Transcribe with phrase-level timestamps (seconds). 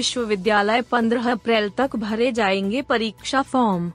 [0.00, 3.92] विश्वविद्यालय 15 अप्रैल तक भरे जाएँगे परीक्षा फॉर्म।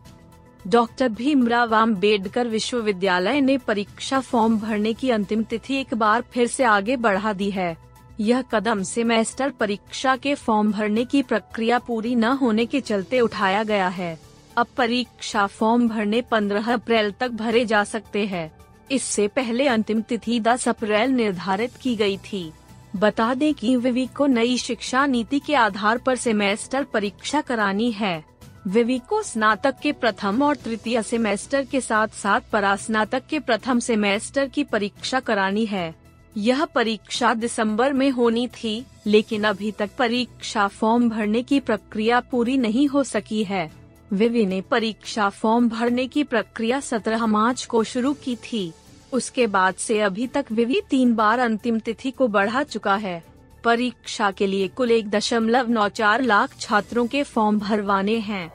[0.68, 6.64] डॉक्टर भीमराव आम्बेडकर विश्वविद्यालय ने परीक्षा फॉर्म भरने की अंतिम तिथि एक बार फिर से
[6.64, 7.78] आगे बढ़ा दी है।
[8.20, 13.64] यह कदम सेमेस्टर परीक्षा के फॉर्म भरने की प्रक्रिया पूरी न होने के चलते उठाया
[13.64, 14.20] गया है।
[14.58, 18.52] अब परीक्षा फॉर्म भरने 15 अप्रैल तक भरे जा सकते हैं।
[18.92, 22.54] इससे पहले अंतिम तिथि 10 अप्रैल निर्धारित की गई थी।
[22.96, 28.26] बता दें कि विवी को नई शिक्षा नीति के आधार पर सेमेस्टर परीक्षा करानी है।
[28.68, 34.48] विवी को स्नातक के प्रथम और तृतीय सेमेस्टर के साथ साथ परास्नातक के प्रथम सेमेस्टर
[34.48, 35.96] की परीक्षा करानी है।
[36.38, 42.58] यह परीक्षा दिसंबर में होनी थी, लेकिन अभी तक परीक्षा फॉर्म भरने की प्रक्रिया पूरी
[42.58, 43.72] नहीं हो सकी है।
[44.14, 48.74] विवी ने परीक्षा फॉर्म भरने की प्रक्रिया 17 मार्च को शुरू की थी।
[49.16, 53.24] उसके बाद से अभी तक विवि तीन बार अंतिम तिथि को बढ़ा चुका है।
[53.64, 58.52] परीक्षा के लिए कुल एक दशमलव नौ चार लाख छात्रों के फॉर्म भरवाने हैं।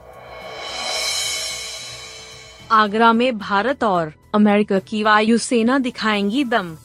[2.72, 6.76] आगरा में भारत और अमेरिका की वायुसेना दिखाएँगी दम।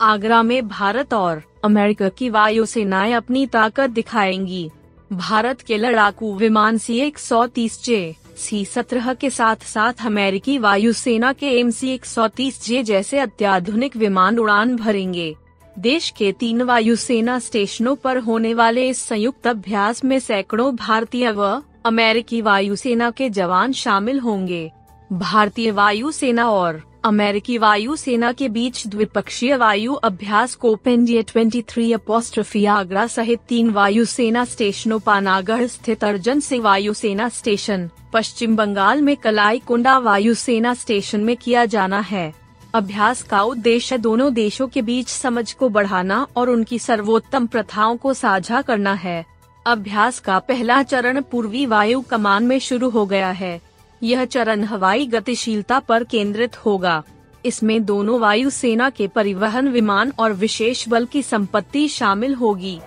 [0.00, 4.70] आगरा में भारत और अमेरिका की वायुसेनाएँ अपनी ताकत दिखाएँगी।
[5.12, 10.58] भारत के लड़ाकू विमान सी एक सौ तीस जे सी सत्रह के साथ साथ अमेरिकी
[10.58, 15.34] वायुसेना के एम सी एक सौ तीस जे जैसे अत्याधुनिक विमान उड़ान भरेंगे।
[15.78, 21.62] देश के तीन वायुसेना स्टेशनों पर होने वाले इस संयुक्त अभ्यास में सैकड़ों भारतीय व
[21.84, 24.70] अमेरिकी वायुसेना के जवान शामिल होंगे।
[25.12, 32.64] भारतीय वायुसेना और अमेरिकी वायुसेना के बीच द्विपक्षीय वायु अभ्यास Cope India twenty three apostrophe
[32.64, 39.58] Agra सहित तीन वायुसेना स्टेशनों पानागढ़ स्थित अर्जन से वायुसेना स्टेशन। पश्चिम बंगाल में कलाई
[39.58, 42.34] कुंडा वायुसेना स्टेशन में किया जाना है।
[42.74, 48.14] अभ्यास का उद्देश्य दोनों देशों के बीच समझ को बढ़ाना और उनकी सर्वोत्तम प्रथाओं को
[48.14, 49.24] साझा करना है।
[49.66, 53.65] अभ्यास का पहला चरण पूर्वी वायु कमान में शुरू हो गया है।
[54.02, 57.02] यह चरण हवाई गतिशीलता पर केंद्रित होगा।
[57.46, 62.80] इसमें दोनों वायुसेना के परिवहन विमान और विशेष बल की संपत्ति शामिल होगी।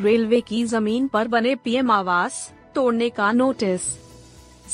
[0.00, 3.80] रेलवे की ज़मीन पर बने पीएम आवास तोड़ने का नोटिस।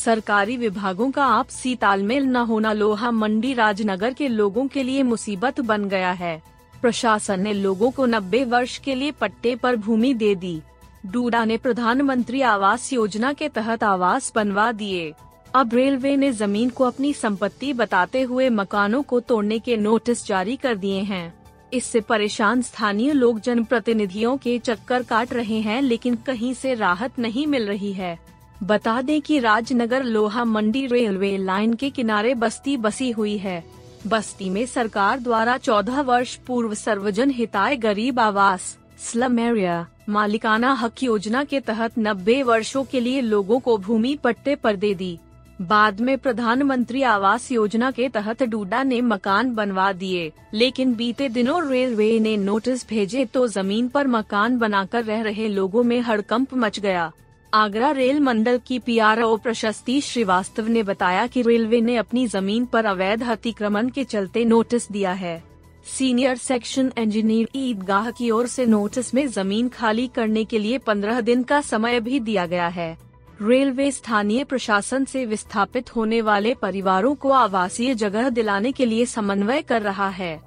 [0.05, 5.61] सरकारी विभागों का आपसी तालमेल न होना लोहा मंडी राजनगर के लोगों के लिए मुसीबत
[5.61, 6.43] बन गया है।
[6.83, 10.61] प्रशासन ने लोगों को 90 वर्ष के लिए पट्टे पर भूमि दे दी।
[11.07, 15.15] डूडा ने प्रधानमंत्री आवास योजना के तहत आवास बनवा दिए।
[15.55, 20.57] अब रेलवे ने ज़मीन को अपनी संपत्ति बताते हुए मकानों को तोड़ने के नोटिस जारी
[20.57, 21.35] कर दिए हैं।
[21.73, 27.47] इससे परेशान स्थानीय लोग जनप्रतिनिधियों के चक्कर काट रहे हैं, लेकिन कहीं से राहत नहीं
[27.47, 28.19] मिल रही है।
[28.63, 33.65] बता दें कि राजनगर लोहा मंडी रेलवे लाइन के किनारे बस्ती बसी हुई है।
[34.07, 41.03] बस्ती में सरकार द्वारा 14 वर्ष पूर्व सर्वजन हिताय गरीब आवास, स्लम एरिया। मालिकाना हक
[41.03, 45.19] योजना के तहत 90 वर्षों के लिए लोगों को भूमि पट्टे पर दे दी।
[45.61, 51.61] बाद में प्रधानमंत्री आवास योजना के तहत डूडा ने मकान बनवा दिए, लेकिन बीते दिनों
[51.69, 56.79] रेलवे ने नोटिस भेजे तो ज़मीन पर मकान बनाकर रह रहे लोगों में हड़कंप मच
[56.81, 57.11] गया।
[57.53, 62.85] आगरा रेल मंडल की पीआरओ प्रशस्ति श्रीवास्तव ने बताया कि रेलवे ने अपनी ज़मीन पर
[62.85, 65.43] अवैध अतिक्रमण के चलते नोटिस दिया है।
[65.87, 71.21] सीनियर सेक्शन इंजीनियर ईदगाह की ओर से नोटिस में ज़मीन खाली करने के लिए पंद्रह
[71.21, 72.99] दिन का समय भी दिया गया है।
[73.43, 79.63] रेलवे स्थानीय प्रशासन से विस्थापित होने वाले परिवारों को आवासीय जगह दिलाने के लिए समन्वय
[79.63, 80.41] कर रहा है।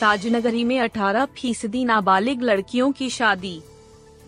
[0.00, 3.62] ताजनगरी में 18 फ़ीसदी नाबालिग लड़कियों की शादी।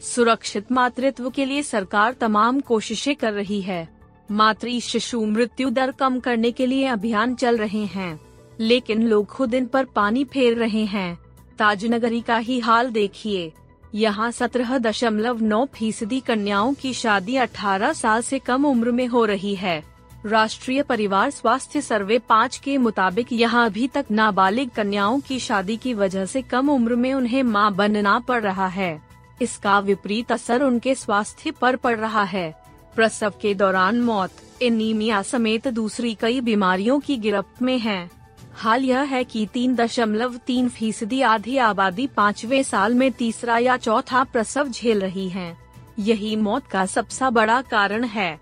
[0.03, 3.89] सुरक्षित मातृत्व के लिए सरकार तमाम कोशिशें कर रही है।
[4.31, 8.24] मातृ शिशु मृत्यु दर कम करने के लिए अभियान चल रहे हैं।
[8.61, 11.19] लेकिन लोग खुद इन पर पानी फेर रहे हैं।
[11.59, 13.53] ताजनगरी का ही हाल देखिए।
[13.95, 19.25] यहाँ सत्रह दशमलव नौ फ़ीसदी कन्याओं की शादी 18 साल से कम उम्र में हो
[19.25, 19.83] रही है।
[20.27, 25.95] राष्ट्रीय परिवार स्वास्थ्य सर्वे पाँच के मुताबिक यहाँ अभी तक नाबालिग कन्याओं की शादी की
[25.95, 29.03] वजह से कम उम्र में उन्हें माँ बनना पड़ रहा है।
[29.43, 32.55] इसका विपरीत असर उनके स्वास्थ्य पर पड़ रहा है।
[32.95, 34.31] प्रसव के दौरान मौत,
[34.63, 38.11] एनीमिया समेत दूसरी कई बीमारियों की गिरफ्त में हैं।
[38.57, 43.77] हाल यह है कि तीन दशमलव तीन फ़ीसदी आधी आबादी पाँचवे साल में तीसरा या
[43.77, 45.57] चौथा प्रसव झेल रही है।
[45.99, 48.41] यही मौत का सबसे बड़ा कारण है।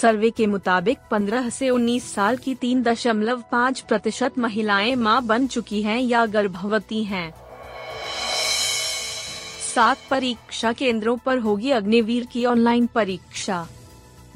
[0.00, 5.46] सर्वे के मुताबिक 15 से 19 साल की तीन दशमलव पाँच प्रतिशत महिलाएँ माँ बन
[5.46, 7.32] चुकी हैं या गर्भवती हैं।
[9.74, 13.66] सात परीक्षा केंद्रों पर होगी अग्निवीर की ऑनलाइन परीक्षा।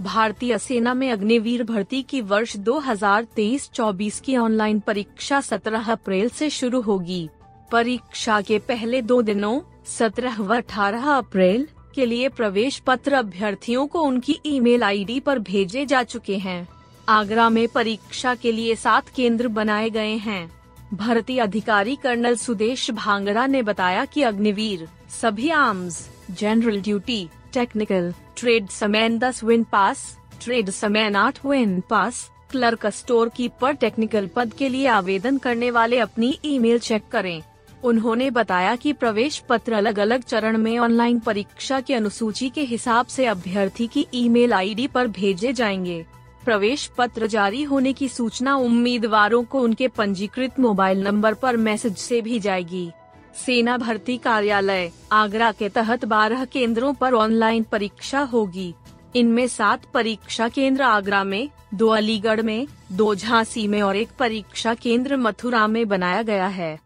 [0.00, 6.81] भारतीय सेना में अग्निवीर भर्ती की वर्ष 2023-24 की ऑनलाइन परीक्षा 17 अप्रैल से शुरू
[6.81, 7.28] होगी।
[7.72, 9.60] परीक्षा के पहले दो दिनों
[9.98, 15.87] 17 व 18 अप्रैल, के लिए प्रवेश पत्र अभ्यर्थियों को उनकी ईमेल आईडी पर भेजे
[15.87, 16.69] जा चुके हैं।
[17.08, 20.50] आगरा में परीक्षा के लिए सात केंद्र बनाए गए हैं।
[20.94, 24.88] भर्ती अधिकारी कर्नल सुदेश भांगड़ा ने बताया कि अग्निवीर,
[25.22, 28.12] सभी arms, general duty technical
[28.69, 34.69] tradesmen दस विन पास ट्रेड समेन आठ win pass clerk store keeper technical पद के
[34.69, 37.43] लिए आवेदन करने वाले अपनी ईमेल चेक करें।
[37.84, 43.06] उन्होंने बताया कि प्रवेश पत्र अलग अलग चरण में ऑनलाइन परीक्षा की अनुसूची के हिसाब
[43.06, 46.04] से अभ्यर्थी की ईमेल आईडी पर भेजे जाएँगे।
[46.44, 52.20] प्रवेश पत्र जारी होने की सूचना उम्मीदवारों को उनके पंजीकृत मोबाइल नंबर पर मैसेज से
[52.20, 52.90] भी जाएगी।
[53.37, 58.75] सेना भर्ती कार्यालय, आगरा के तहत 12 केंद्रों पर ऑनलाइन परीक्षा होगी।
[59.17, 64.75] इनमें सात परीक्षा केंद्र आगरा में, दो अलीगढ़ में, दो झांसी में और एक परीक्षा
[64.75, 66.86] केंद्र मथुरा में बनाया गया है।